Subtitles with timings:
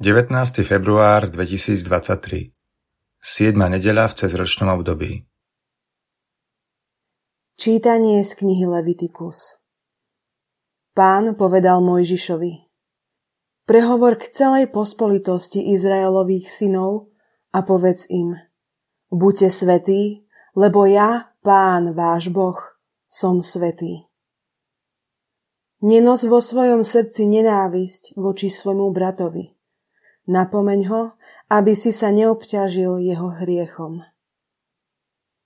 [0.00, 0.64] 19.
[0.64, 2.48] február 2023
[3.20, 3.52] 7.
[3.52, 5.28] nedeľa v cezročnom období
[7.60, 9.60] Čítanie z knihy Levitikus
[10.96, 12.72] Pán povedal Mojžišovi
[13.68, 17.12] Prehovor k celej pospolitosti Izraelových synov
[17.52, 18.40] a povedz im
[19.12, 20.24] Buďte svetí,
[20.56, 22.56] lebo ja, Pán, váš Boh,
[23.12, 24.08] som svetý.
[25.84, 29.51] Nenos vo svojom srdci nenávisť voči svojmu bratovi
[30.30, 31.02] Napomeň ho,
[31.50, 34.06] aby si sa neobťažil jeho hriechom.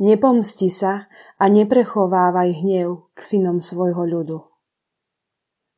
[0.00, 4.38] Nepomsti sa a neprechovávaj hnev k synom svojho ľudu.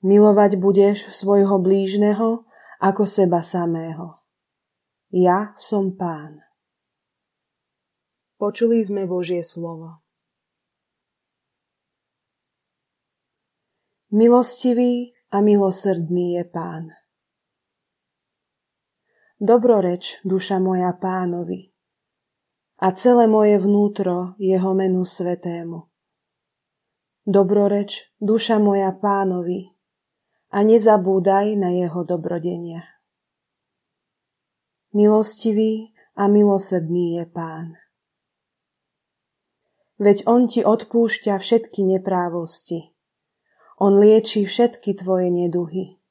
[0.05, 2.45] Milovať budeš svojho blížneho
[2.78, 4.20] ako seba samého.
[5.10, 6.45] Ja som pán.
[8.37, 10.04] Počuli sme Božie slovo.
[14.12, 17.02] Milostivý a milosrdný je pán
[19.42, 21.74] Dobroreč, duša moja pánovi,
[22.79, 25.90] a celé moje vnútro jeho menu svetému.
[27.26, 29.74] Dobroreč, duša moja pánovi,
[30.46, 32.87] a nezabúdaj na jeho dobrodenia.
[34.95, 37.74] Milostivý a milosedný je pán.
[39.99, 42.95] Veď on ti odpúšťa všetky neprávosti.
[43.82, 46.02] On lieči všetky tvoje neduhy.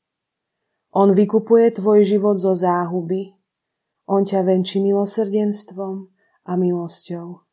[0.92, 3.32] On vykupuje tvoj život zo záhuby.
[4.12, 6.12] On ťa venčí milosrdenstvom
[6.44, 7.48] a milosťou.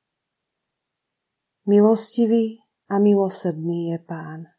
[1.71, 2.59] Milostivý
[2.91, 4.51] a milosrdný je Pán.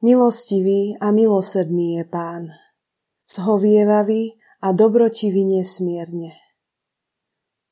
[0.00, 2.48] Milostivý a milosrdný je Pán,
[3.28, 6.32] zhovievavý a dobrotivý nesmierne.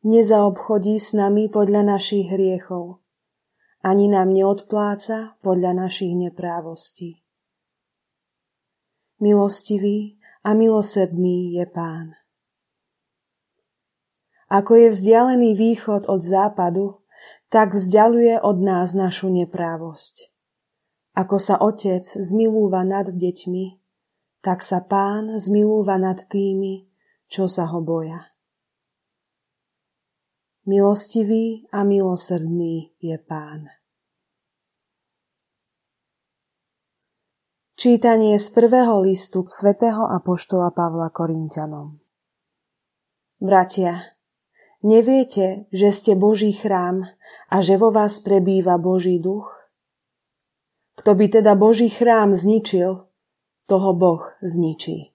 [0.04, 3.00] Nezaobchodí s nami podľa našich hriechov,
[3.80, 7.23] ani nám neodpláca podľa našich neprávostí
[9.24, 12.12] milostivý a milosrdný je Pán.
[14.52, 17.00] Ako je vzdialený východ od západu,
[17.48, 20.28] tak vzdialuje od nás našu neprávosť.
[21.16, 23.66] Ako sa otec zmilúva nad deťmi,
[24.44, 26.84] tak sa pán zmilúva nad tými,
[27.24, 28.36] čo sa ho boja.
[30.68, 33.72] Milostivý a milosrdný je pán.
[37.84, 42.00] Čítanie z prvého listu svätého Apoštola Pavla Korintianom
[43.36, 44.16] Bratia,
[44.80, 47.04] neviete, že ste Boží chrám
[47.52, 49.52] a že vo vás prebýva Boží duch?
[50.96, 53.04] Kto by teda Boží chrám zničil,
[53.68, 55.12] toho Boh zničí.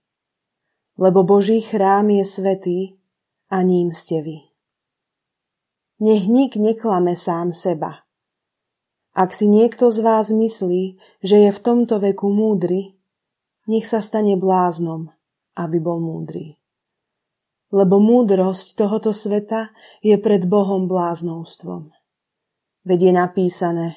[0.94, 2.80] Lebo Boží chrám je svetý
[3.50, 4.46] a ním ste vy.
[6.06, 8.06] Nech nik neklame sám seba–
[9.20, 12.96] ak si niekto z vás myslí, že je v tomto veku múdry,
[13.68, 15.12] nech sa stane bláznom,
[15.60, 16.56] aby bol múdry.
[17.68, 21.92] Lebo múdrosť tohoto sveta je pred Bohom bláznovstvom.
[22.88, 23.88] Veď je napísané,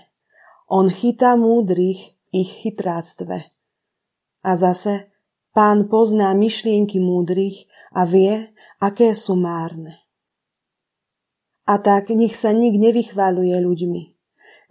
[0.67, 3.55] on chytá múdrych ich chytráctve.
[4.43, 5.07] A zase,
[5.55, 8.51] pán pozná myšlienky múdrych a vie,
[8.83, 10.03] aké sú márne.
[11.63, 14.12] A tak nech sa nik nevychváluje ľuďmi,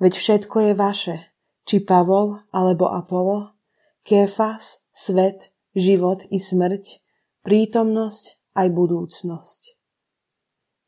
[0.01, 1.15] Veď všetko je vaše,
[1.61, 3.53] či Pavol alebo Apollo,
[4.01, 7.05] Kéfas, svet, život i smrť,
[7.45, 9.77] prítomnosť aj budúcnosť.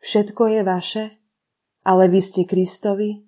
[0.02, 1.04] Všetko je vaše,
[1.86, 3.22] ale vy ste Kristovi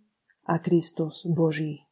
[0.49, 1.85] a Kristus Boží.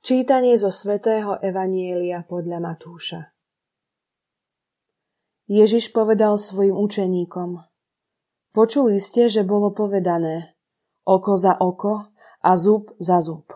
[0.00, 3.20] Čítanie zo svätého Evanielia podľa Matúša
[5.52, 7.60] Ježiš povedal svojim učeníkom–
[8.56, 10.56] Počuli ste, že bolo povedané
[11.04, 12.08] oko za oko
[12.40, 13.52] a zub za zub.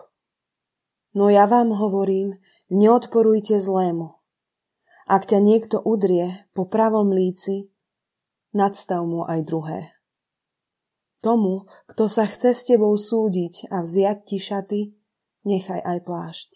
[1.17, 2.37] No ja vám hovorím,
[2.69, 4.13] neodporujte zlému.
[5.09, 7.73] Ak ťa niekto udrie po pravom líci,
[8.53, 9.89] nadstav mu aj druhé.
[11.25, 14.81] Tomu, kto sa chce s tebou súdiť a vziať ti šaty,
[15.49, 16.49] nechaj aj plášť.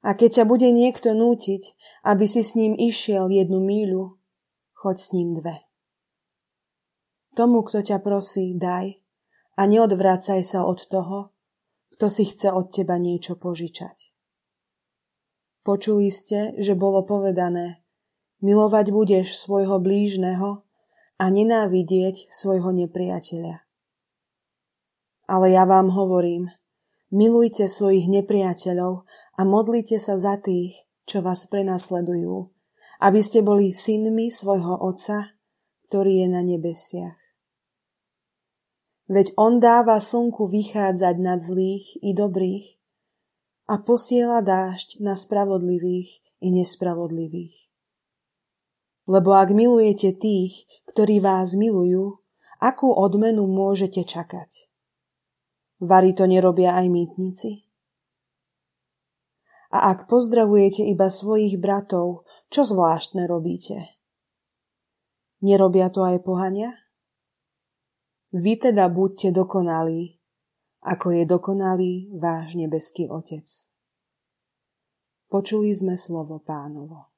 [0.00, 4.16] A keď ťa bude niekto nútiť, aby si s ním išiel jednu míľu,
[4.72, 5.68] choď s ním dve.
[7.34, 8.94] Tomu, kto ťa prosí, daj
[9.58, 11.34] a neodvracaj sa od toho,
[11.98, 14.14] kto si chce od teba niečo požičať.
[15.66, 17.82] Počuli ste, že bolo povedané,
[18.38, 20.62] milovať budeš svojho blížneho
[21.18, 23.64] a nenávidieť svojho nepriateľa.
[25.24, 26.52] Ale ja vám hovorím,
[27.08, 32.52] milujte svojich nepriateľov a modlite sa za tých, čo vás prenasledujú,
[33.00, 35.32] aby ste boli synmi svojho Otca,
[35.88, 37.23] ktorý je na nebesiach.
[39.04, 42.80] Veď on dáva slnku vychádzať nad zlých i dobrých
[43.68, 47.56] a posiela dážď na spravodlivých i nespravodlivých.
[49.04, 52.24] Lebo ak milujete tých, ktorí vás milujú,
[52.64, 54.72] akú odmenu môžete čakať?
[55.84, 57.68] Vary to nerobia aj mýtnici?
[59.68, 64.00] A ak pozdravujete iba svojich bratov, čo zvláštne robíte?
[65.44, 66.83] Nerobia to aj pohania?
[68.34, 70.18] Vy teda buďte dokonalí,
[70.82, 73.46] ako je dokonalý váš nebeský Otec.
[75.30, 77.13] Počuli sme slovo pánovo.